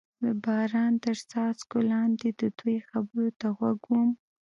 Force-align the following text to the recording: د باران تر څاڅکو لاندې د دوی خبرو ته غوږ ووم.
د 0.23 0.25
باران 0.43 0.93
تر 1.05 1.17
څاڅکو 1.31 1.77
لاندې 1.91 2.29
د 2.41 2.41
دوی 2.59 2.77
خبرو 2.89 3.27
ته 3.39 3.47
غوږ 3.57 3.79
ووم. 3.87 4.09